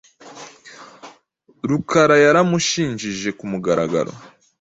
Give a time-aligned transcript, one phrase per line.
[1.69, 4.11] Rukara yaramushinjije kumugaragaro.